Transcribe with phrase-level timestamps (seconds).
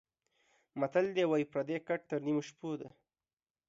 [0.79, 2.89] متل ده:واى پردى ګټ تر نيمو شپو ده.